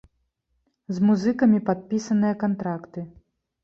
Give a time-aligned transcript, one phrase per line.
[0.95, 3.11] З музыкамі падпісаныя кантракты.